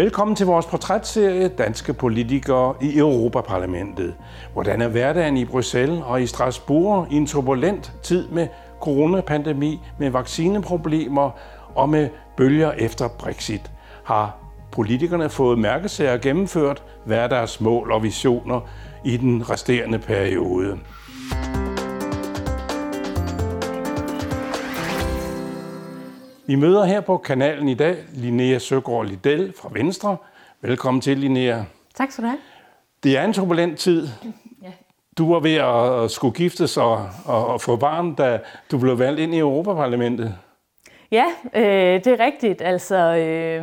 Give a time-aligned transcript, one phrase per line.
[0.00, 4.14] Velkommen til vores portrætserie Danske politikere i Europaparlamentet.
[4.52, 8.48] Hvordan er hverdagen i Bruxelles og i Strasbourg i en turbulent tid med
[8.80, 11.30] coronapandemi, med vaccineproblemer
[11.74, 13.70] og med bølger efter Brexit?
[14.04, 14.36] Har
[14.72, 16.82] politikerne fået mærkesager gennemført?
[17.04, 18.60] Hvad er deres mål og visioner
[19.04, 20.78] i den resterende periode?
[26.50, 30.16] Vi møder her på kanalen i dag Linnea Søgaard Liddell fra Venstre.
[30.60, 31.62] Velkommen til, Linnea.
[31.94, 32.38] Tak skal du have.
[33.02, 34.08] Det er en turbulent tid.
[34.62, 34.70] Ja.
[35.18, 38.40] Du var ved at skulle giftes og, og, og få barn, da
[38.70, 40.34] du blev valgt ind i Europaparlamentet.
[41.12, 42.62] Ja, øh, det er rigtigt.
[42.62, 43.62] Altså, øh,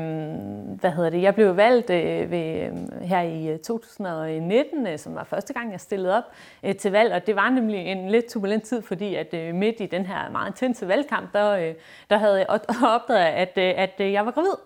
[0.79, 1.21] hvad hedder det?
[1.21, 5.71] Jeg blev valgt øh, ved, øh, her i øh, 2019, øh, som var første gang,
[5.71, 6.23] jeg stillede op
[6.63, 9.75] øh, til valg, og det var nemlig en lidt turbulent tid, fordi at øh, midt
[9.79, 11.73] i den her meget intense valgkamp, der, øh,
[12.09, 12.47] der havde jeg
[12.93, 14.57] opdaget, at, øh, at øh, jeg var gravid.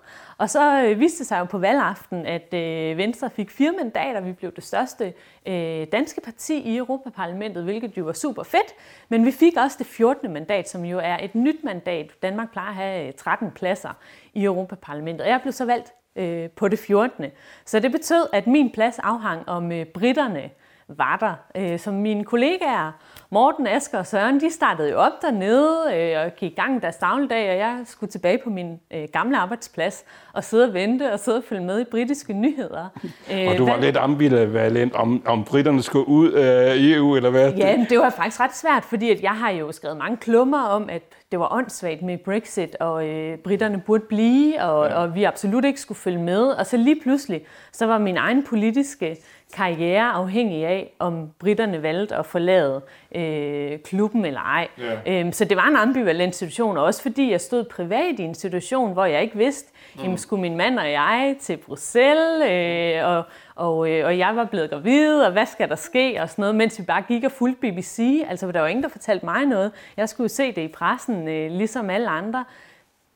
[0.41, 4.21] Og så øh, viste det sig jo på valgaften, at øh, Venstre fik fire mandater.
[4.21, 5.13] Vi blev det største
[5.45, 8.73] øh, danske parti i Europaparlamentet, hvilket jo var super fedt.
[9.09, 10.33] Men vi fik også det 14.
[10.33, 12.11] mandat, som jo er et nyt mandat.
[12.21, 13.89] Danmark plejer at have øh, 13 pladser
[14.33, 15.21] i Europaparlamentet.
[15.21, 17.25] Og jeg blev så valgt øh, på det 14.
[17.65, 20.49] Så det betød, at min plads afhang om øh, britterne
[20.87, 21.61] var der.
[21.61, 22.91] Øh, som mine kollegaer,
[23.33, 26.95] Morten, Asger og Søren, de startede jo op dernede øh, og gik i gang deres
[26.95, 31.19] dagligdag, og jeg skulle tilbage på min øh, gamle arbejdsplads og sidde og vente og
[31.19, 32.89] sidde og følge med i britiske nyheder.
[33.49, 37.53] og du var lidt ambivalent, om, om britterne skulle ud af EU, eller hvad?
[37.53, 40.89] Ja, det var faktisk ret svært, fordi at jeg har jo skrevet mange klummer om,
[40.89, 44.93] at det var åndssvagt med Brexit, og øh, britterne burde blive, og, ja.
[44.93, 46.43] og vi absolut ikke skulle følge med.
[46.43, 49.17] Og så lige pludselig, så var min egen politiske
[49.53, 52.81] karriere afhængig af, om britterne valgte at forlade
[53.15, 54.67] øh, klubben eller ej.
[54.79, 54.97] Yeah.
[55.05, 58.35] Øhm, så det var en ambivalent situation, og også fordi jeg stod privat i en
[58.35, 60.01] situation, hvor jeg ikke vidste, mm.
[60.03, 63.23] jamen, skulle min mand og jeg til Bruxelles, øh, og,
[63.55, 66.55] og, øh, og jeg var blevet gravid, og hvad skal der ske, og sådan noget,
[66.55, 68.23] mens vi bare gik og fulgte BBC.
[68.29, 69.71] Altså, der var ingen, der fortalte mig noget.
[69.97, 72.45] Jeg skulle se det i pressen, øh, ligesom alle andre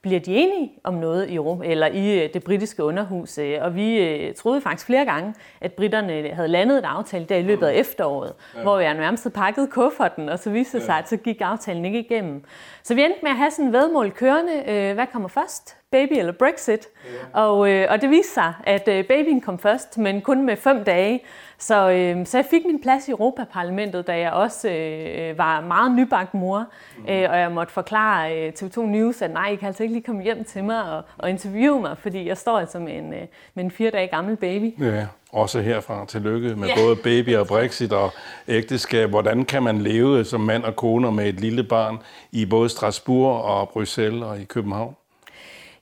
[0.05, 3.37] bliver de enige om noget i Europa, eller i øh, det britiske underhus.
[3.37, 7.35] Øh, og vi øh, troede faktisk flere gange, at britterne havde landet et aftale der
[7.35, 7.79] i løbet af mm.
[7.79, 8.61] efteråret, ja.
[8.61, 11.99] hvor jeg nærmest pakket kufferten, og så viste det sig, at så gik aftalen ikke
[11.99, 12.43] igennem.
[12.83, 14.93] Så vi endte med at have sådan en vedmål kørende.
[14.93, 15.77] Hvad kommer først?
[15.97, 16.87] Baby eller Brexit?
[17.33, 17.39] Ja.
[17.41, 17.57] Og,
[17.89, 21.21] og det viste sig, at babyen kom først, men kun med fem dage.
[21.57, 25.91] Så, øh, så jeg fik min plads i Europaparlamentet, da jeg også øh, var meget
[25.91, 26.65] nybagt mor,
[26.97, 27.03] mm.
[27.09, 30.03] øh, og jeg måtte forklare øh, TV2 News, at nej, I kan altså ikke lige
[30.03, 33.21] komme hjem til mig og, og interviewe mig, fordi jeg står altså med en, øh,
[33.53, 34.83] med en fire dage gammel baby.
[34.83, 36.73] Ja, også herfra tillykke med ja.
[36.75, 38.11] både baby og Brexit og
[38.47, 39.09] ægteskab.
[39.09, 41.97] Hvordan kan man leve som mand og kone med et lille barn
[42.31, 44.95] i både Strasbourg og Bruxelles og i København?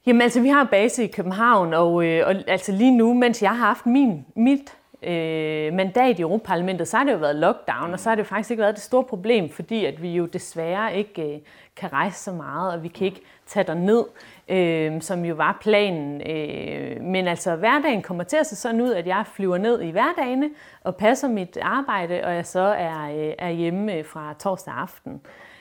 [0.05, 3.49] Jamen altså, vi har base i København, og, øh, og altså lige nu, mens jeg
[3.49, 7.99] har haft min, mit øh, mandat i Europaparlamentet, så har det jo været lockdown, og
[7.99, 10.97] så har det jo faktisk ikke været det store problem, fordi at vi jo desværre
[10.97, 11.39] ikke øh,
[11.75, 14.05] kan rejse så meget, og vi kan ikke tage ned,
[14.49, 16.21] øh, som jo var planen.
[16.29, 19.89] Øh, men altså hverdagen kommer til at se sådan ud, at jeg flyver ned i
[19.89, 20.49] hverdagene
[20.83, 25.13] og passer mit arbejde, og jeg så er, øh, er hjemme øh, fra torsdag aften.
[25.13, 25.52] Øh,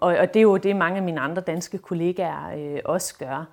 [0.00, 3.46] og, og det er jo det, mange af mine andre danske kollegaer øh, også gør.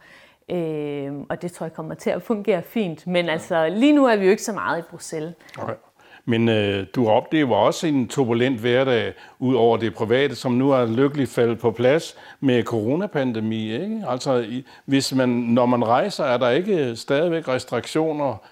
[0.52, 3.08] Øh, og det tror jeg kommer til at fungere fint.
[3.08, 5.34] Men altså, lige nu er vi jo ikke så meget i Bruxelles.
[5.58, 5.74] Okay.
[6.28, 10.86] Men øh, du oplever også en turbulent hverdag ud over det private, som nu er
[10.86, 13.74] lykkeligt faldet på plads med coronapandemi.
[13.74, 14.04] Ikke?
[14.08, 14.46] Altså,
[14.86, 18.44] hvis man, når man rejser, er der ikke stadigvæk restriktioner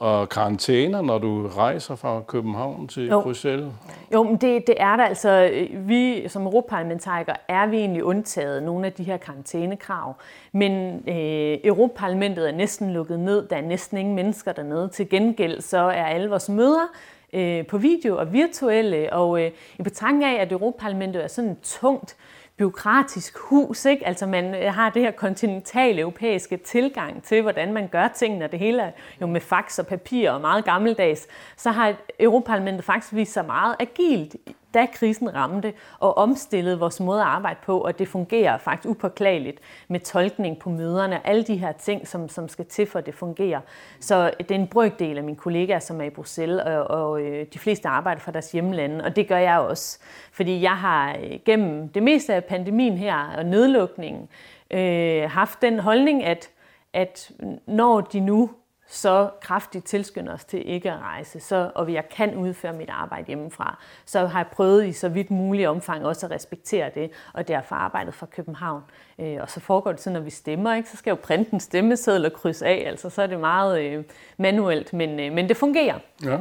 [0.00, 3.20] og karantæner, når du rejser fra København til jo.
[3.20, 3.72] Bruxelles?
[4.12, 5.50] Jo, men det, det er der altså.
[5.72, 10.14] Vi som europaparlamentarikere er vi egentlig undtaget nogle af de her karantænekrav.
[10.52, 13.48] Men øh, Europaparlamentet er næsten lukket ned.
[13.48, 14.88] Der er næsten ingen mennesker dernede.
[14.88, 16.86] Til gengæld så er alle vores møder
[17.32, 19.12] øh, på video og virtuelle.
[19.12, 22.16] Og øh, i betragtning af, at Europaparlamentet er sådan tungt
[22.60, 23.84] byråkratisk hus.
[23.84, 24.06] Ikke?
[24.06, 28.52] Altså man øh, har det her kontinentale europæiske tilgang til, hvordan man gør tingene, og
[28.52, 31.26] det hele er jo med fax og papir og meget gammeldags.
[31.56, 34.36] Så har Europaparlamentet faktisk vist sig meget agilt
[34.74, 39.60] da krisen ramte, og omstillede vores måde at arbejde på, og det fungerer faktisk upåklageligt
[39.88, 43.14] med tolkning på møderne, alle de her ting, som, som skal til for, at det
[43.14, 43.60] fungerer.
[44.00, 47.46] Så det er en brøkdel af mine kollegaer, som er i Bruxelles, og, og øh,
[47.52, 49.98] de fleste arbejder fra deres hjemlande, og det gør jeg også.
[50.32, 54.28] Fordi jeg har øh, gennem det meste af pandemien her, og nedlukningen,
[54.70, 56.50] øh, haft den holdning, at,
[56.92, 57.30] at
[57.66, 58.50] når de nu
[58.90, 63.26] så kraftigt tilskynder os til ikke at rejse, så, og jeg kan udføre mit arbejde
[63.26, 67.48] hjemmefra, så har jeg prøvet i så vidt muligt omfang også at respektere det, og
[67.48, 68.82] derfor arbejdet fra København.
[69.18, 70.88] Øh, og så foregår det sådan, når vi stemmer, ikke?
[70.88, 73.82] så skal jeg jo printe en stemmeseddel og krydse af, altså så er det meget
[73.82, 74.04] øh,
[74.38, 75.98] manuelt, men, øh, men det fungerer.
[76.24, 76.38] Ja.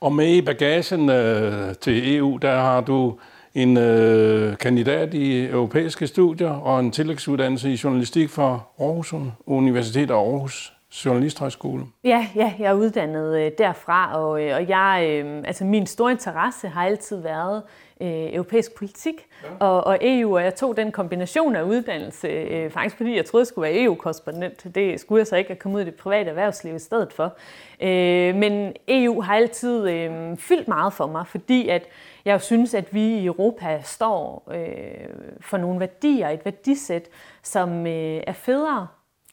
[0.00, 3.18] Og med i bagagen øh, til EU, der har du
[3.54, 9.14] en øh, kandidat i europæiske studier og en tillægsuddannelse i journalistik fra Aarhus
[9.46, 11.84] Universitet og Aarhus Journalisthøjskole.
[12.04, 16.12] Ja, ja, jeg er uddannet øh, derfra, og, øh, og jeg, øh, altså min store
[16.12, 17.62] interesse har altid været
[18.00, 19.48] øh, europæisk politik ja.
[19.66, 23.42] og, og EU, og jeg tog den kombination af uddannelse, øh, faktisk fordi jeg troede,
[23.42, 24.74] jeg skulle være EU-korrespondent.
[24.74, 27.36] Det skulle jeg så ikke at komme ud i det private erhvervsliv i stedet for.
[27.80, 31.82] Øh, men EU har altid øh, fyldt meget for mig, fordi at
[32.24, 35.08] jeg jo synes, at vi i Europa står øh,
[35.40, 37.08] for nogle værdier, et værdisæt,
[37.42, 38.86] som øh, er federe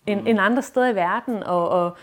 [0.07, 0.27] end, mm.
[0.27, 1.97] end andre steder i verden, og, og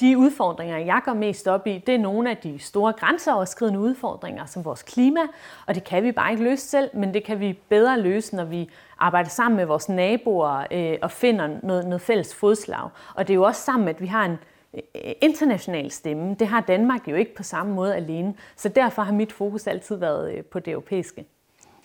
[0.00, 4.46] de udfordringer, jeg går mest op i, det er nogle af de store grænseoverskridende udfordringer,
[4.46, 5.20] som vores klima,
[5.66, 8.44] og det kan vi bare ikke løse selv, men det kan vi bedre løse, når
[8.44, 12.88] vi arbejder sammen med vores naboer øh, og finder noget, noget fælles fodslag.
[13.14, 14.38] Og det er jo også sammen, at vi har en
[14.74, 16.34] øh, international stemme.
[16.34, 18.34] Det har Danmark jo ikke på samme måde alene.
[18.56, 21.24] Så derfor har mit fokus altid været øh, på det europæiske.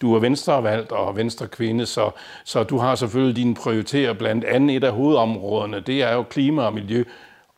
[0.01, 2.09] Du er venstrevalgt og venstre kvinde, så,
[2.44, 4.13] så du har selvfølgelig dine prioriteter.
[4.13, 7.03] Blandt andet et af hovedområderne, det er jo klima og miljø.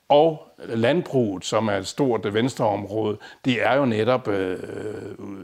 [0.10, 4.58] Og landbruget, som er et stort venstreområde, det er jo netop øh,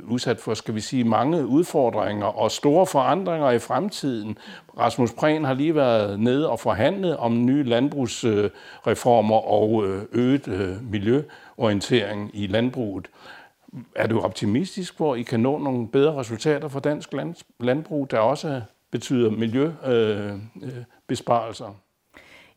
[0.04, 4.38] udsat for, skal vi sige, mange udfordringer og store forandringer i fremtiden.
[4.80, 10.92] Rasmus Prehn har lige været nede og forhandlet om nye landbrugsreformer og øh, øget øh,
[10.92, 13.08] miljøorientering i landbruget.
[13.96, 17.10] Er du optimistisk, hvor I kan nå nogle bedre resultater for dansk
[17.60, 18.62] landbrug, der også
[18.92, 21.66] betyder miljøbesparelser?
[21.66, 21.78] Øh, øh,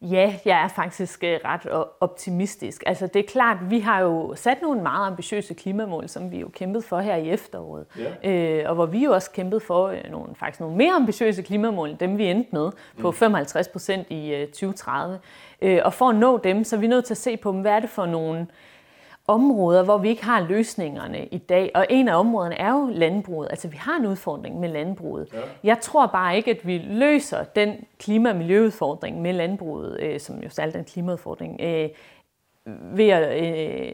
[0.02, 2.82] Ja, jeg er faktisk øh, ret optimistisk.
[2.86, 6.48] Altså det er klart, vi har jo sat nogle meget ambitiøse klimamål, som vi jo
[6.48, 7.86] kæmpet for her i efteråret.
[7.98, 8.30] Ja.
[8.30, 11.90] Øh, og hvor vi jo også kæmpet for øh, nogle, faktisk nogle mere ambitiøse klimamål,
[11.90, 12.70] end dem vi endte med
[13.00, 13.72] på 55 mm.
[13.72, 15.18] procent i 2030.
[15.62, 17.72] Øh, og for at nå dem, så er vi nødt til at se på, hvad
[17.72, 18.46] er det for nogle
[19.28, 21.70] områder, hvor vi ikke har løsningerne i dag.
[21.74, 23.48] Og en af områderne er jo landbruget.
[23.50, 25.28] Altså vi har en udfordring med landbruget.
[25.32, 25.38] Ja.
[25.64, 30.38] Jeg tror bare ikke, at vi løser den klima- og miljøudfordring med landbruget, øh, som
[30.38, 31.88] jo særligt er en klimaudfordring, øh,
[32.66, 33.44] ved at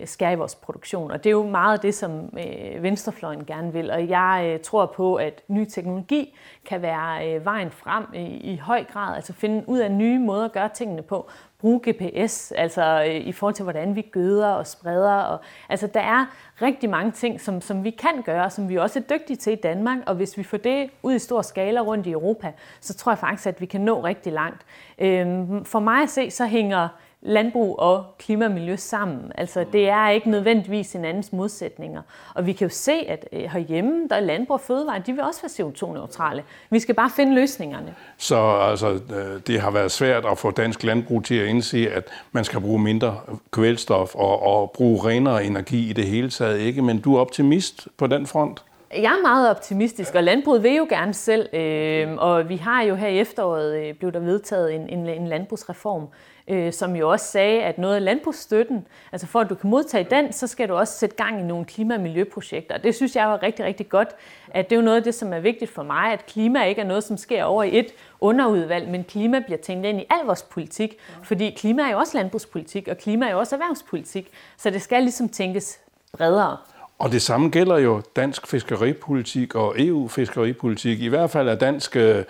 [0.00, 1.11] øh, skære vores produktion.
[1.11, 3.90] Og det er jo meget det, som øh, venstrefløjen gerne vil.
[3.90, 6.35] Og jeg øh, tror på, at ny teknologi
[6.67, 9.17] kan være øh, vejen frem i, i høj grad.
[9.17, 11.28] Altså finde ud af nye måder at gøre tingene på.
[11.62, 15.14] Bruge GPS, altså øh, i forhold til, hvordan vi gøder og spreder.
[15.14, 16.26] Og, altså der er
[16.62, 19.56] rigtig mange ting, som, som vi kan gøre, som vi også er dygtige til i
[19.56, 19.99] Danmark.
[20.06, 23.19] Og hvis vi får det ud i stor skala rundt i Europa, så tror jeg
[23.19, 24.62] faktisk, at vi kan nå rigtig langt.
[24.99, 26.88] Øhm, for mig at se, så hænger
[27.22, 29.32] landbrug og klima og miljø sammen.
[29.34, 32.02] Altså, det er ikke nødvendigvis hinandens modsætninger.
[32.34, 35.22] Og vi kan jo se, at øh, herhjemme, der er landbrug og fødevare, de vil
[35.22, 36.42] også være CO2-neutrale.
[36.70, 37.94] Vi skal bare finde løsningerne.
[38.16, 38.36] Så
[38.70, 42.44] altså, øh, det har været svært at få dansk landbrug til at indse, at man
[42.44, 43.20] skal bruge mindre
[43.50, 46.82] kvælstof og, og bruge renere energi i det hele taget, ikke?
[46.82, 48.64] Men du er optimist på den front?
[48.96, 52.94] Jeg er meget optimistisk, og landbruget vil jo gerne selv, øh, og vi har jo
[52.94, 56.06] her i efteråret øh, blevet der vedtaget en, en, en landbrugsreform,
[56.48, 60.06] øh, som jo også sagde, at noget af landbrugsstøtten, altså for at du kan modtage
[60.10, 62.78] den, så skal du også sætte gang i nogle klima- og miljøprojekter.
[62.78, 64.08] Det synes jeg var rigtig, rigtig godt,
[64.48, 66.80] at det er jo noget af det, som er vigtigt for mig, at klima ikke
[66.80, 67.86] er noget, som sker over i et
[68.20, 72.18] underudvalg, men klima bliver tænkt ind i al vores politik, fordi klima er jo også
[72.18, 75.80] landbrugspolitik, og klima er jo også erhvervspolitik, så det skal ligesom tænkes
[76.12, 76.56] bredere.
[77.02, 81.02] Og det samme gælder jo dansk fiskeripolitik og EU-fiskeripolitik.
[81.02, 82.25] I hvert fald er dansk, øh,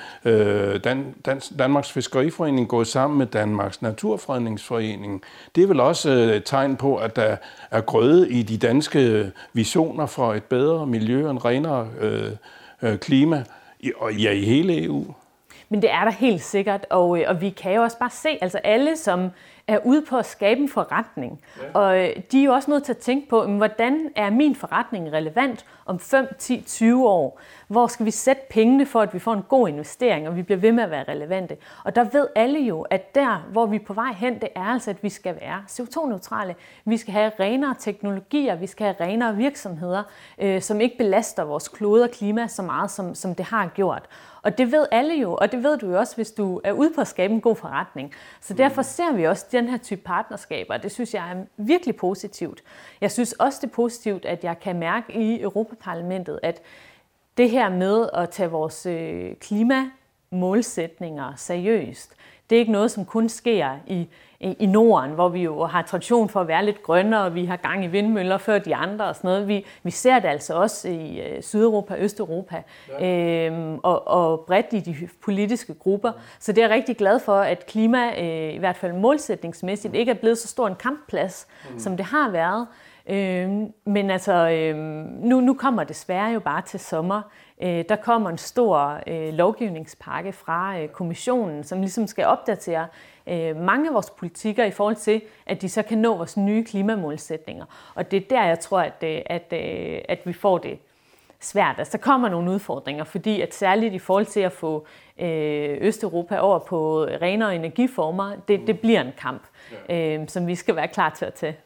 [0.85, 5.23] Dan, dansk, Danmarks Fiskeriforening gået sammen med Danmarks Naturfredningsforening.
[5.55, 7.37] Det er vel også øh, et tegn på, at der
[7.71, 12.31] er grøde i de danske visioner for et bedre miljø og en renere øh,
[12.83, 13.45] øh, klima,
[13.81, 15.05] i, og ja, i hele EU.
[15.69, 18.39] Men det er der helt sikkert, og, øh, og vi kan jo også bare se,
[18.41, 19.31] altså alle, som
[19.67, 21.41] er ude på at skabe en forretning.
[21.63, 21.81] Ja.
[21.81, 25.13] Og øh, de er jo også nødt til at tænke på, hvordan er min forretning
[25.13, 27.41] relevant om 5, 10, 20 år?
[27.69, 30.59] Hvor skal vi sætte pengene for, at vi får en god investering, og vi bliver
[30.59, 31.57] ved med at være relevante?
[31.85, 34.65] Og der ved alle jo, at der, hvor vi er på vej hen, det er
[34.65, 36.55] altså, at vi skal være CO2-neutrale.
[36.85, 40.03] Vi skal have renere teknologier, vi skal have renere virksomheder,
[40.39, 44.09] øh, som ikke belaster vores klode og klima så meget, som, som det har gjort.
[44.43, 46.93] Og det ved alle jo, og det ved du jo også, hvis du er ude
[46.95, 48.13] på at skabe en god forretning.
[48.41, 52.63] Så derfor ser vi også den her type partnerskaber, det synes jeg er virkelig positivt.
[53.01, 56.63] Jeg synes også, det er positivt, at jeg kan mærke i Europaparlamentet, at
[57.37, 62.15] det her med at tage vores øh, klimamålsætninger seriøst,
[62.51, 64.09] det er ikke noget, som kun sker i
[64.43, 67.57] i Norden, hvor vi jo har tradition for at være lidt grønnere, og vi har
[67.57, 69.49] gang i vindmøller før de andre og sådan noget.
[69.49, 72.63] Vi, vi ser det altså også i øh, Sydeuropa og Østeuropa,
[73.01, 73.47] ja.
[73.47, 76.13] øhm, og, og bredt i de politiske grupper.
[76.39, 80.11] Så det er jeg rigtig glad for, at klima, øh, i hvert fald målsætningsmæssigt, ikke
[80.11, 81.79] er blevet så stor en kampplads, mm.
[81.79, 82.67] som det har været.
[83.11, 84.79] Øhm, men altså, øhm,
[85.21, 87.23] nu, nu kommer desværre jo bare til sommer.
[87.63, 92.87] Øh, der kommer en stor øh, lovgivningspakke fra øh, kommissionen, som ligesom skal opdatere
[93.27, 96.65] øh, mange af vores politikker i forhold til, at de så kan nå vores nye
[96.65, 97.65] klimamålsætninger.
[97.95, 100.79] Og det er der, jeg tror, at, øh, at, øh, at vi får det
[101.41, 101.75] svært.
[101.79, 104.87] Altså, der kommer nogle udfordringer, fordi at særligt i forhold til at få
[105.21, 109.43] øh, Østeuropa over på renere energiformer, det, det bliver en kamp,
[109.91, 111.57] øh, som vi skal være klar til at tage.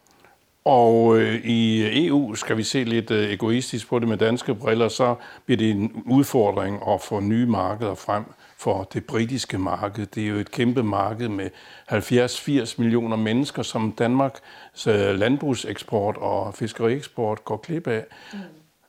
[0.65, 4.89] Og øh, i EU skal vi se lidt øh, egoistisk på det med danske briller,
[4.89, 8.25] så bliver det en udfordring at få nye markeder frem
[8.59, 10.07] for det britiske marked.
[10.07, 11.51] Det er jo et kæmpe marked med
[11.93, 18.05] 70-80 millioner mennesker, som Danmarks øh, landbrugseksport og fiskerieksport går klip af.
[18.33, 18.39] Mm.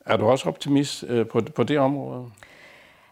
[0.05, 2.31] Er du også optimist øh, på, på det område?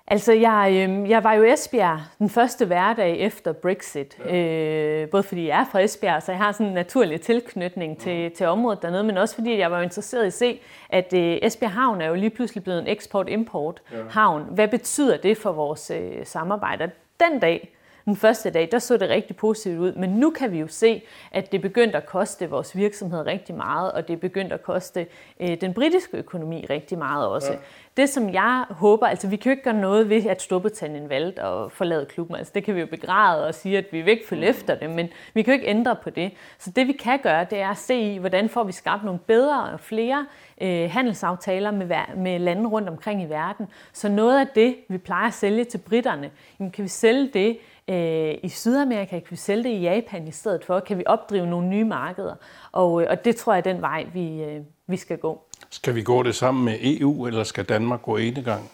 [0.08, 4.18] Altså, jeg, øh, jeg var jo i Esbjerg den første hverdag efter Brexit.
[4.26, 4.36] Ja.
[4.36, 8.14] Øh, både fordi jeg er fra Esbjerg, så jeg har sådan en naturlig tilknytning til,
[8.22, 8.30] ja.
[8.30, 10.60] til området dernede, men også fordi jeg var interesseret i at se,
[10.90, 14.42] at øh, Esbjerg Havn er jo lige pludselig blevet en eksport-import havn.
[14.42, 14.54] Ja.
[14.54, 16.92] Hvad betyder det for vores øh, samarbejde?
[17.20, 20.60] Den dag, den første dag, der så det rigtig positivt ud, men nu kan vi
[20.60, 24.64] jo se, at det begyndte at koste vores virksomhed rigtig meget, og det begyndte at
[24.64, 25.08] koste
[25.40, 27.52] øh, den britiske økonomi rigtig meget også.
[27.52, 27.58] Ja.
[27.98, 31.42] Det, som jeg håber, altså vi kan jo ikke gøre noget ved, at Storbritannien valgte
[31.42, 32.36] at forlade klubben.
[32.36, 34.90] Altså det kan vi jo begræde og sige, at vi vil ikke følge efter det,
[34.90, 36.32] men vi kan jo ikke ændre på det.
[36.58, 39.20] Så det vi kan gøre, det er at se i, hvordan får vi skabt nogle
[39.20, 40.26] bedre og flere
[40.62, 43.68] øh, handelsaftaler med, med lande rundt omkring i verden.
[43.94, 47.58] Så noget af det, vi plejer at sælge til britterne, jamen kan vi sælge det
[47.88, 51.48] øh, i Sydamerika, kan vi sælge det i Japan i stedet for, kan vi opdrive
[51.48, 52.36] nogle nye markeder.
[52.72, 55.42] Og, øh, og det tror jeg er den vej, vi, øh, vi skal gå.
[55.70, 58.72] Skal vi gå det sammen med EU, eller skal Danmark gå ene gang?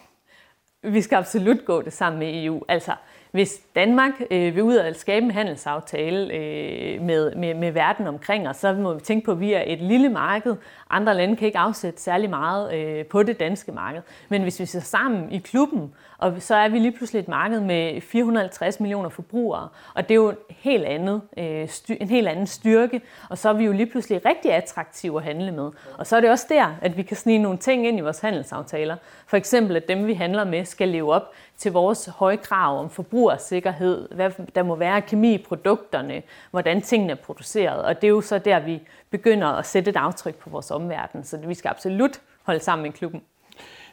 [0.83, 2.61] Vi skal absolut gå det sammen med EU.
[2.67, 2.91] Altså,
[3.31, 8.49] hvis Danmark øh, vil ud og skabe en handelsaftale øh, med, med, med verden omkring
[8.49, 10.55] os, så må vi tænke på, at vi er et lille marked.
[10.89, 14.01] Andre lande kan ikke afsætte særlig meget øh, på det danske marked.
[14.29, 17.59] Men hvis vi ser sammen i klubben, og så er vi lige pludselig et marked
[17.59, 22.27] med 450 millioner forbrugere, og det er jo en helt, andet, øh, styr, en helt
[22.27, 25.71] anden styrke, og så er vi jo lige pludselig rigtig attraktive at handle med.
[25.97, 28.19] Og så er det også der, at vi kan snige nogle ting ind i vores
[28.19, 28.95] handelsaftaler.
[29.27, 32.89] For eksempel, at dem vi handler med skal leve op til vores høje krav om
[32.89, 37.83] forbrugersikkerhed, hvad der må være kemi i produkterne, hvordan tingene er produceret.
[37.83, 41.23] Og det er jo så der, vi begynder at sætte et aftryk på vores omverden.
[41.23, 43.21] Så vi skal absolut holde sammen med klubben.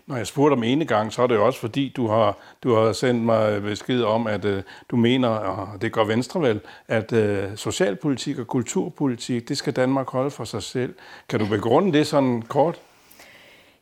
[0.06, 2.74] Når jeg spurgte om ene gang, så er det jo også fordi, du har, du
[2.74, 4.58] har sendt mig besked om, at uh,
[4.90, 10.10] du mener, og det gør Venstre vel, at uh, socialpolitik og kulturpolitik, det skal Danmark
[10.10, 10.94] holde for sig selv.
[11.28, 12.80] Kan du begrunde det sådan kort?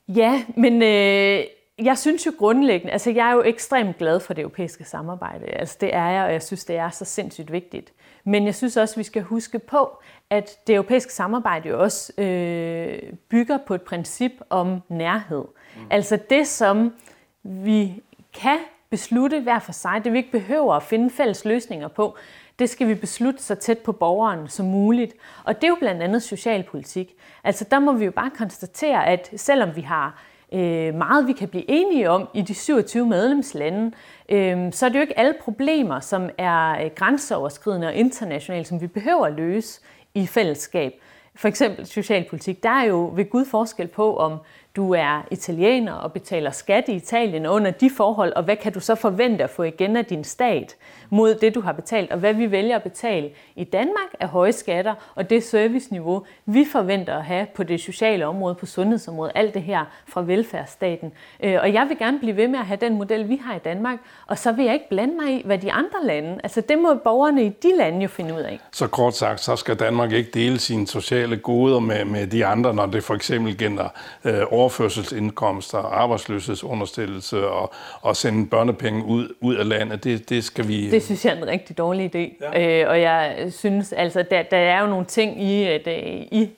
[0.09, 1.45] Ja, men øh,
[1.79, 5.47] jeg synes jo grundlæggende, altså jeg er jo ekstremt glad for det europæiske samarbejde.
[5.47, 7.93] Altså det er jeg, og jeg synes, det er så sindssygt vigtigt.
[8.25, 9.99] Men jeg synes også, vi skal huske på,
[10.31, 15.45] at det europæiske samarbejde jo også øh, bygger på et princip om nærhed.
[15.77, 15.83] Mm.
[15.91, 16.95] Altså det, som
[17.43, 18.03] vi
[18.35, 18.59] kan
[18.91, 22.17] beslutte hver for sig, det vi ikke behøver at finde fælles løsninger på,
[22.59, 25.15] det skal vi beslutte så tæt på borgeren som muligt.
[25.45, 27.15] Og det er jo blandt andet socialpolitik.
[27.45, 31.49] Altså der må vi jo bare konstatere, at selvom vi har øh, meget, vi kan
[31.49, 33.93] blive enige om i de 27 medlemslande,
[34.29, 38.81] øh, så er det jo ikke alle problemer, som er øh, grænseoverskridende og internationale, som
[38.81, 39.81] vi behøver at løse
[40.15, 40.93] i fællesskab.
[41.35, 42.63] For eksempel socialpolitik.
[42.63, 44.39] Der er jo ved Gud forskel på, om
[44.77, 48.81] du er italiener og betaler skat i Italien under de forhold, og hvad kan du
[48.81, 50.77] så forvente at få igen af din stat
[51.11, 54.53] mod det, du har betalt, og hvad vi vælger at betale i Danmark er høje
[54.53, 59.55] skatter, og det serviceniveau, vi forventer at have på det sociale område, på sundhedsområdet, alt
[59.55, 61.13] det her fra velfærdsstaten.
[61.41, 63.59] Øh, og jeg vil gerne blive ved med at have den model, vi har i
[63.59, 66.79] Danmark, og så vil jeg ikke blande mig i, hvad de andre lande, altså det
[66.79, 68.61] må borgerne i de lande jo finde ud af.
[68.73, 72.75] Så kort sagt, så skal Danmark ikke dele sine sociale goder med, med de andre,
[72.75, 73.89] når det for eksempel gælder
[74.25, 80.05] øh, overførselsindkomster, arbejdsløshedsunderstillelse og, og sende børnepenge ud, ud af landet.
[80.05, 80.91] Det, det skal vi...
[80.91, 82.45] Det synes jeg er en rigtig dårlig idé.
[82.53, 82.83] Ja.
[82.83, 86.51] Øh, og jeg synes, altså, der, der er jo nogle ting i, det, øh, i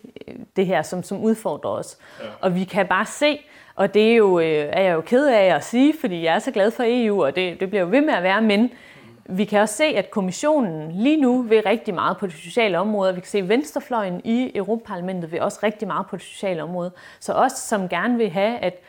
[0.57, 1.99] det her, som, som udfordrer os.
[2.21, 2.27] Ja.
[2.41, 3.39] Og vi kan bare se,
[3.75, 6.39] og det er, jo, øh, er jeg jo ked af at sige, fordi jeg er
[6.39, 8.71] så glad for EU, og det, det bliver jo ved med at være, men
[9.31, 13.15] vi kan også se, at kommissionen lige nu vil rigtig meget på det sociale område.
[13.15, 16.91] Vi kan se, at venstrefløjen i Europaparlamentet vil også rigtig meget på det sociale område.
[17.21, 18.81] Så os, som gerne vil have, at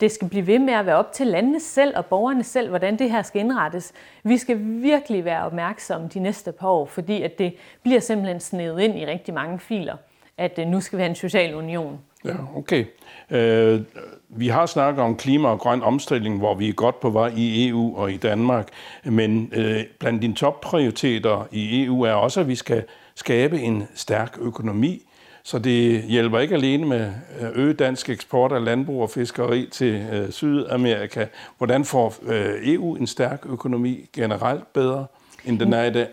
[0.00, 2.98] det skal blive ved med at være op til landene selv og borgerne selv, hvordan
[2.98, 3.92] det her skal indrettes.
[4.22, 8.80] Vi skal virkelig være opmærksomme de næste par år, fordi at det bliver simpelthen snedet
[8.80, 9.96] ind i rigtig mange filer,
[10.38, 12.00] at øh, nu skal vi have en social union.
[12.26, 12.84] Ja, okay.
[13.30, 13.80] Øh,
[14.28, 17.68] vi har snakket om klima og grøn omstilling, hvor vi er godt på vej i
[17.68, 18.68] EU og i Danmark,
[19.04, 22.82] men øh, blandt dine topprioriteter i EU er også, at vi skal
[23.14, 25.02] skabe en stærk økonomi,
[25.42, 30.06] så det hjælper ikke alene med øh, øget dansk eksport af landbrug og fiskeri til
[30.12, 31.26] øh, Sydamerika.
[31.58, 35.06] Hvordan får øh, EU en stærk økonomi generelt bedre,
[35.44, 36.06] end den er i dag?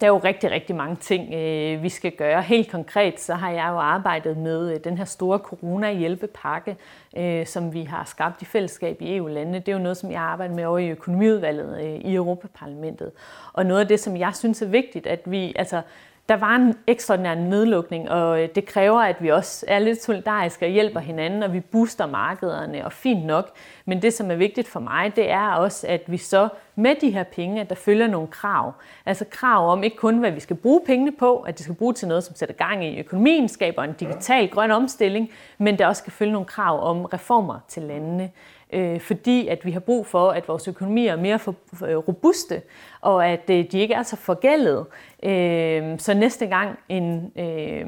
[0.00, 2.42] Der er jo rigtig, rigtig mange ting, øh, vi skal gøre.
[2.42, 6.76] Helt konkret så har jeg jo arbejdet med øh, den her store corona-hjælpepakke,
[7.16, 9.58] øh, som vi har skabt i fællesskab i EU-landene.
[9.58, 13.10] Det er jo noget, som jeg arbejder med over i økonomiudvalget i Europaparlamentet.
[13.52, 15.82] Og noget af det, som jeg synes er vigtigt, at vi, altså
[16.28, 20.66] der var en ekstraordinær nedlukning, og øh, det kræver, at vi også er lidt solidariske
[20.66, 23.50] og hjælper hinanden, og vi booster markederne, og fint nok.
[23.84, 27.10] Men det, som er vigtigt for mig, det er også, at vi så med de
[27.10, 28.72] her penge, at der følger nogle krav.
[29.06, 31.94] Altså krav om ikke kun, hvad vi skal bruge pengene på, at de skal bruge
[31.94, 36.00] til noget, som sætter gang i økonomien, skaber en digital grøn omstilling, men der også
[36.00, 38.30] skal følge nogle krav om reformer til landene
[38.72, 41.96] øh, fordi at vi har brug for, at vores økonomi er mere for, for, øh,
[41.96, 42.62] robuste,
[43.00, 44.86] og at øh, de ikke er så forgældet.
[45.22, 47.86] Øh, så næste gang en øh,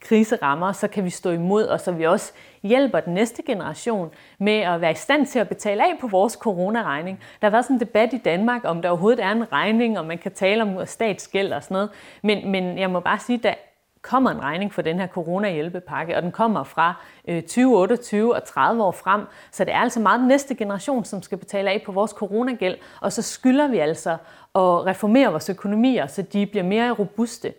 [0.00, 4.10] krise rammer, så kan vi stå imod, og så vi også hjælper den næste generation
[4.38, 7.20] med at være i stand til at betale af på vores coronaregning.
[7.40, 10.04] Der har været sådan en debat i Danmark, om der overhovedet er en regning, og
[10.04, 11.90] man kan tale om øh, statsgæld og sådan noget.
[12.22, 13.54] Men, men jeg må bare sige, at der
[14.02, 16.94] kommer en regning for den her corona-hjælpepakke, og den kommer fra
[17.28, 19.20] øh, 2028 og 30 år frem.
[19.50, 22.76] Så det er altså meget den næste generation, som skal betale af på vores coronagæld,
[23.00, 24.10] og så skylder vi altså
[24.54, 27.52] at reformere vores økonomier, så de bliver mere robuste.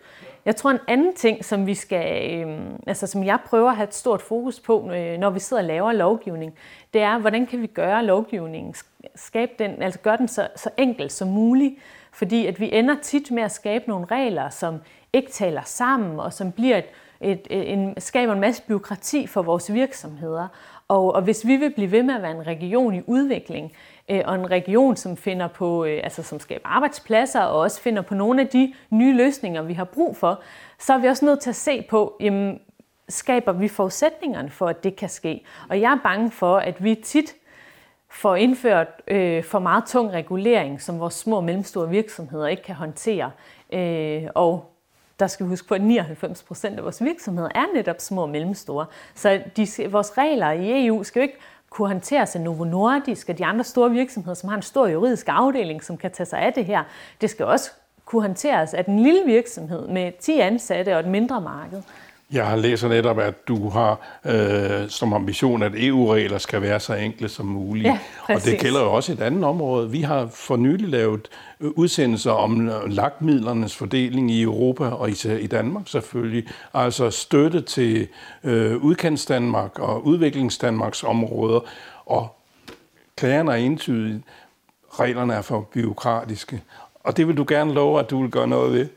[0.46, 2.58] Jeg tror en anden ting, som vi skal, øh,
[2.88, 5.68] altså som jeg prøver at have et stort fokus på, øh, når vi sidder og
[5.68, 6.54] laver lovgivning,
[6.94, 8.76] det er, hvordan kan vi gøre lovgivningen,
[9.16, 11.76] skabe den, altså gøre den så, så enkel som muligt,
[12.12, 14.80] fordi at vi ender tit med at skabe nogle regler, som
[15.14, 16.86] ikke taler sammen, og som bliver et,
[17.22, 20.48] et, en, skaber en masse byråkrati for vores virksomheder.
[20.88, 23.72] Og, og hvis vi vil blive ved med at være en region i udvikling,
[24.10, 28.02] øh, og en region, som finder på, øh, altså som skaber arbejdspladser, og også finder
[28.02, 30.42] på nogle af de nye løsninger, vi har brug for,
[30.80, 32.60] så er vi også nødt til at se på, jamen,
[33.10, 35.46] skaber vi forudsætningerne for, at det kan ske.
[35.70, 37.36] Og jeg er bange for, at vi tit
[38.10, 42.76] får indført øh, for meget tung regulering, som vores små og mellemstore virksomheder ikke kan
[42.76, 43.32] håndtere.
[43.74, 44.73] Øh, og
[45.20, 48.30] der skal vi huske på, at 99 procent af vores virksomheder er netop små og
[48.30, 48.86] mellemstore.
[49.16, 51.38] Så de, vores regler i EU skal jo ikke
[51.70, 55.26] kunne håndteres af Novo Nordisk og de andre store virksomheder, som har en stor juridisk
[55.30, 56.84] afdeling, som kan tage sig af det her.
[57.22, 57.72] Det skal også
[58.06, 61.82] kunne håndteres af den lille virksomhed med 10 ansatte og et mindre marked.
[62.34, 66.94] Jeg har læst netop, at du har øh, som ambition, at EU-regler skal være så
[66.94, 67.86] enkle som muligt.
[67.86, 69.92] Ja, og det gælder jo også et andet område.
[69.92, 75.36] Vi har for nylig lavet øh, udsendelser om øh, lagtmidlernes fordeling i Europa og især
[75.36, 76.48] i Danmark selvfølgelig.
[76.74, 78.08] Altså støtte til
[78.44, 81.60] øh, udkants Danmark og udviklingsdanmarks områder.
[82.06, 82.36] Og
[83.16, 84.24] klagerne er entydige.
[85.00, 86.62] Reglerne er for byråkratiske.
[87.00, 88.88] Og det vil du gerne love, at du vil gøre noget ved.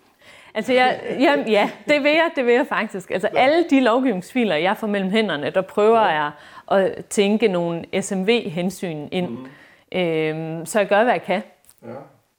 [0.56, 3.10] Altså, jeg, jeg, ja, det vil jeg, det vil jeg faktisk.
[3.10, 6.30] Altså, alle de lovgivningsfiler, jeg får mellem hænderne, der prøver jeg
[6.70, 9.28] at tænke nogle SMV-hensyn ind.
[9.28, 9.98] Mm.
[9.98, 11.42] Øhm, så jeg gør, hvad jeg kan.
[11.82, 11.88] Ja.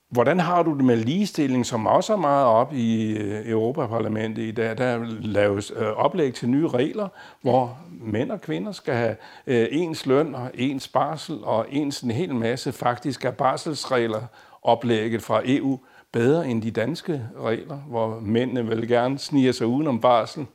[0.09, 4.51] Hvordan har du det med ligestilling, som også er meget op i øh, Europaparlamentet i
[4.51, 4.77] dag?
[4.77, 7.07] Der laves øh, oplæg til nye regler,
[7.41, 9.15] hvor mænd og kvinder skal have
[9.47, 14.21] øh, ens løn og ens barsel og ens en hel masse faktisk af barselsregler
[14.61, 15.79] oplægget fra EU
[16.13, 20.45] bedre end de danske regler, hvor mændene vil gerne sniger sig udenom barsel?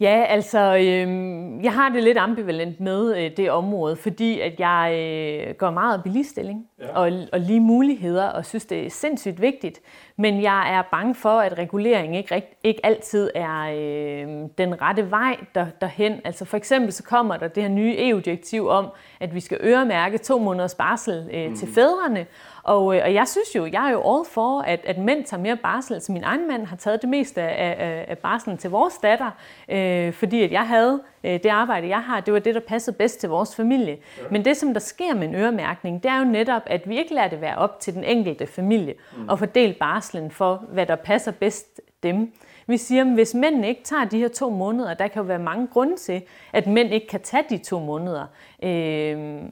[0.00, 4.92] Ja, altså, øh, jeg har det lidt ambivalent med øh, det område, fordi at jeg
[4.94, 6.98] øh, går meget op i ligestilling ja.
[6.98, 9.80] og, og lige muligheder, og synes, det er sindssygt vigtigt.
[10.20, 15.10] Men jeg er bange for, at regulering ikke, rigt, ikke altid er øh, den rette
[15.10, 16.20] vej der, derhen.
[16.24, 18.86] Altså for eksempel så kommer der det her nye EU-direktiv om,
[19.20, 21.56] at vi skal øremærke to måneders barsel øh, mm.
[21.56, 22.26] til fædrene,
[22.62, 25.42] og, øh, og jeg synes jo, jeg er jo all for, at, at mænd tager
[25.42, 25.94] mere barsel.
[25.94, 29.30] Altså min egen mand har taget det meste af, af, af barselen til vores datter,
[29.68, 33.20] øh, fordi at jeg havde det arbejde, jeg har, det var det, der passede bedst
[33.20, 33.98] til vores familie.
[34.18, 34.22] Ja.
[34.30, 37.14] Men det, som der sker med en øremærkning, det er jo netop, at vi ikke
[37.14, 39.30] lader det være op til den enkelte familie mm.
[39.30, 42.32] at fordele barselen for, hvad der passer bedst dem.
[42.66, 45.38] Vi siger, at hvis mænd ikke tager de her to måneder, der kan jo være
[45.38, 48.26] mange grunde til, at mænd ikke kan tage de to måneder,
[48.62, 49.42] øh,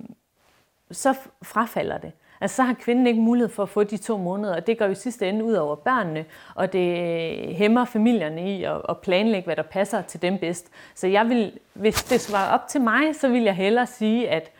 [0.90, 2.12] så frafalder det.
[2.40, 4.84] Altså, så har kvinden ikke mulighed for at få de to måneder, og det går
[4.84, 9.56] jo i sidste ende ud over børnene, og det hæmmer familierne i at planlægge, hvad
[9.56, 10.70] der passer til dem bedst.
[10.94, 14.52] Så jeg vil, hvis det var op til mig, så vil jeg hellere sige, at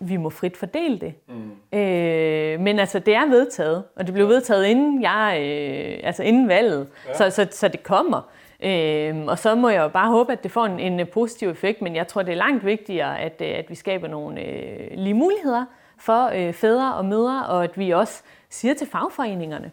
[0.00, 1.14] vi må frit fordele det.
[1.28, 1.78] Mm.
[1.78, 6.48] Øh, men altså, det er vedtaget, og det blev vedtaget inden jeg, øh, altså inden
[6.48, 7.14] valget, ja.
[7.14, 8.30] så, så, så det kommer.
[8.62, 11.82] Øh, og så må jeg jo bare håbe, at det får en, en positiv effekt,
[11.82, 15.64] men jeg tror, det er langt vigtigere, at, at vi skaber nogle øh, lige muligheder
[15.98, 19.70] for øh, fædre og mødre, og at vi også siger til fagforeningerne,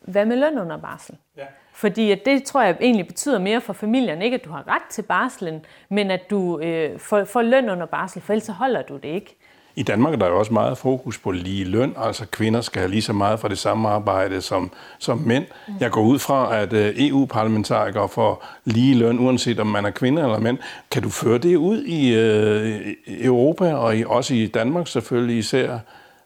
[0.00, 1.16] hvad med løn under barsel?
[1.36, 1.46] Ja.
[1.72, 4.82] Fordi at det tror jeg egentlig betyder mere for familien, ikke at du har ret
[4.90, 8.82] til barslen, men at du øh, får, får løn under barsel, for ellers så holder
[8.82, 9.36] du det ikke.
[9.76, 12.90] I Danmark er der jo også meget fokus på lige løn, altså kvinder skal have
[12.90, 15.44] lige så meget for det samme arbejde som, som mænd.
[15.80, 20.22] Jeg går ud fra, at øh, EU-parlamentarikere får lige løn, uanset om man er kvinde
[20.22, 20.58] eller mænd.
[20.90, 25.78] Kan du føre det ud i øh, Europa, og i, også i Danmark selvfølgelig især,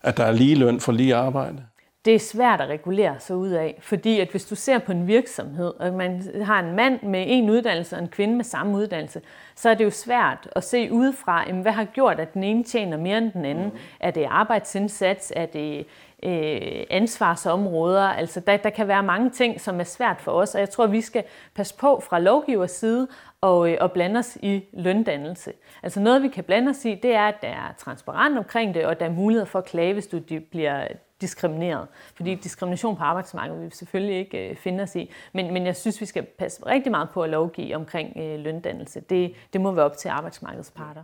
[0.03, 1.63] at der er lige løn for lige arbejde?
[2.05, 5.07] Det er svært at regulere sig ud af, fordi at hvis du ser på en
[5.07, 9.21] virksomhed, og man har en mand med en uddannelse og en kvinde med samme uddannelse,
[9.55, 12.97] så er det jo svært at se udefra, hvad har gjort, at den ene tjener
[12.97, 13.73] mere end den anden.
[14.01, 15.33] Er det arbejdsindsats?
[15.37, 15.87] Er det
[16.23, 18.09] øh, ansvarsområder?
[18.09, 20.87] Altså, der, der kan være mange ting, som er svært for os, og jeg tror,
[20.87, 23.09] vi skal passe på fra lovgivers side
[23.41, 25.53] og, øh, og blande os i løndannelse.
[25.83, 28.87] Altså noget, vi kan blande os i, det er, at der er transparent omkring det,
[28.87, 30.87] og der er mulighed for at klage, hvis du bliver
[31.21, 31.87] diskrimineret.
[32.15, 35.11] Fordi diskrimination på arbejdsmarkedet vil vi selvfølgelig ikke øh, finde os i.
[35.33, 39.01] Men, men jeg synes, vi skal passe rigtig meget på at lovgive omkring øh, løndannelse.
[39.01, 41.03] Det, det må være op til arbejdsmarkedets parter.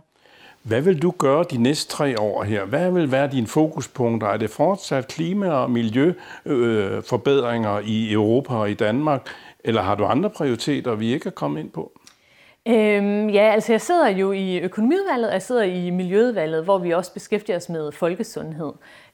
[0.63, 2.65] Hvad vil du gøre de næste tre år her?
[2.65, 4.27] Hvad vil være dine fokuspunkter?
[4.27, 9.27] Er det fortsat klima- og miljøforbedringer øh, i Europa og i Danmark?
[9.59, 11.91] Eller har du andre prioriteter, vi ikke er kommet ind på?
[12.67, 16.91] Øhm, ja, altså jeg sidder jo i økonomiudvalget, og jeg sidder i miljøudvalget, hvor vi
[16.91, 18.71] også beskæftiger os med folkesundhed.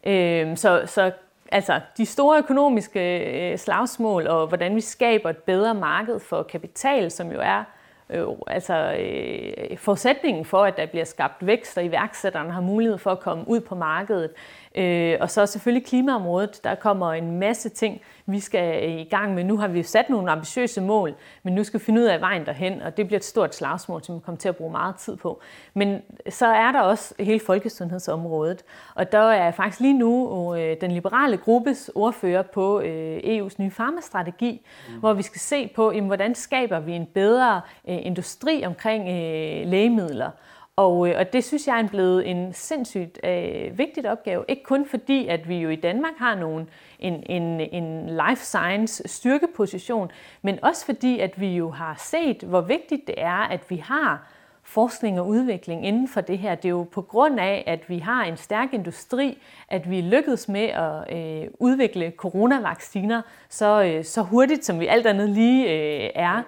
[0.08, 1.12] Øhm, så, så
[1.52, 3.20] altså de store økonomiske
[3.52, 7.64] øh, slagsmål og hvordan vi skaber et bedre marked for kapital, som jo er
[8.10, 13.12] øh, altså, øh, forudsætningen for, at der bliver skabt vækst, og iværksætterne har mulighed for
[13.12, 14.32] at komme ud på markedet.
[14.78, 16.64] Øh, og så selvfølgelig klimaområdet.
[16.64, 19.44] Der kommer en masse ting, vi skal i gang med.
[19.44, 21.14] Nu har vi sat nogle ambitiøse mål,
[21.44, 24.04] men nu skal vi finde ud af vejen derhen, og det bliver et stort slagsmål,
[24.04, 25.42] som vi kommer til at bruge meget tid på.
[25.74, 28.64] Men så er der også hele folkesundhedsområdet,
[28.96, 33.72] og der er faktisk lige nu øh, den liberale gruppes ordfører på øh, EU's nye
[33.72, 35.00] farmastrategi, mm.
[35.00, 39.72] hvor vi skal se på, jamen, hvordan skaber vi en bedre øh, industri omkring øh,
[39.72, 40.32] lægemidler.
[40.78, 44.46] Og, øh, og det synes jeg er blevet en sindssygt øh, vigtigt opgave.
[44.48, 49.08] Ikke kun fordi, at vi jo i Danmark har nogen, en, en, en life science
[49.08, 50.12] styrkeposition,
[50.42, 54.28] men også fordi, at vi jo har set, hvor vigtigt det er, at vi har
[54.64, 56.56] forskning og udvikling inden for det her.
[56.56, 59.38] Det er jo på grund af, at vi har en stærk industri,
[59.70, 65.08] at vi lykkedes med at øh, udvikle coronavacciner så, øh, så hurtigt, som vi alt
[65.08, 66.44] andet lige øh, er.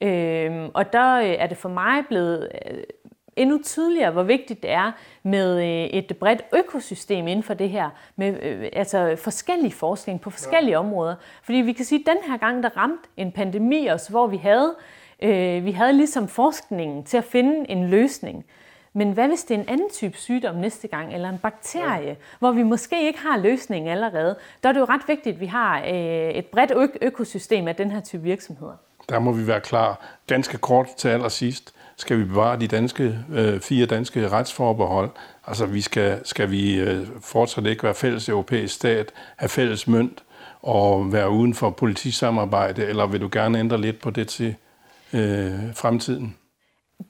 [0.00, 2.82] Øh, og der øh, er det for mig blevet øh,
[3.36, 4.92] endnu tydeligere, hvor vigtigt det er
[5.22, 10.30] med øh, et bredt økosystem inden for det her, med øh, altså forskellig forskning på
[10.30, 10.78] forskellige ja.
[10.78, 11.14] områder.
[11.42, 14.36] Fordi vi kan sige, at den her gang, der ramte en pandemi os, hvor vi
[14.36, 14.74] havde,
[15.22, 18.44] øh, vi havde ligesom forskningen til at finde en løsning.
[18.96, 22.14] Men hvad hvis det er en anden type sygdom næste gang, eller en bakterie, ja.
[22.38, 24.36] hvor vi måske ikke har løsningen allerede?
[24.62, 27.76] Der er det jo ret vigtigt, at vi har øh, et bredt ø- økosystem af
[27.76, 28.76] den her type virksomheder.
[29.08, 30.06] Der må vi være klar.
[30.26, 35.10] Ganske kort til allersidst skal vi bevare de danske, øh, fire danske retsforbehold.
[35.46, 40.22] Altså vi skal, skal vi øh, fortsat ikke være fælles europæisk stat, have fælles mønt
[40.62, 44.54] og være uden for politisamarbejde, eller vil du gerne ændre lidt på det til
[45.12, 46.36] øh, fremtiden?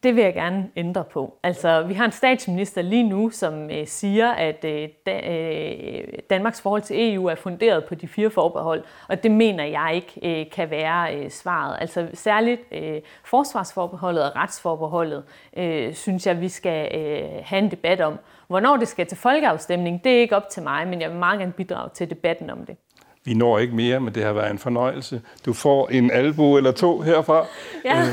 [0.02, 1.35] Det vil jeg gerne ændre på.
[1.42, 6.61] Altså, vi har en statsminister lige nu, som øh, siger, at øh, da, øh, Danmarks
[6.61, 10.50] forhold til EU er funderet på de fire forbehold, og det mener jeg ikke øh,
[10.50, 11.76] kan være øh, svaret.
[11.80, 15.22] Altså særligt øh, forsvarsforbeholdet og retsforbeholdet,
[15.57, 18.18] øh, synes jeg, vi skal øh, have en debat om.
[18.48, 21.38] Hvornår det skal til folkeafstemning, det er ikke op til mig, men jeg vil meget
[21.38, 22.76] gerne bidrage til debatten om det.
[23.24, 25.22] Vi når ikke mere, men det har været en fornøjelse.
[25.46, 27.46] Du får en albu eller to herfra.
[27.85, 28.00] Ja.
[28.00, 28.07] Øh,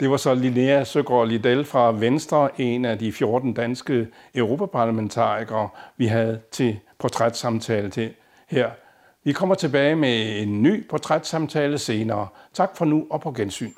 [0.00, 6.06] det var så Linnea Søgaard Liddell fra Venstre, en af de 14 danske europaparlamentarikere, vi
[6.06, 8.14] havde til portrætssamtale til
[8.48, 8.70] her.
[9.24, 12.28] Vi kommer tilbage med en ny portrætssamtale senere.
[12.54, 13.70] Tak for nu og på gensyn.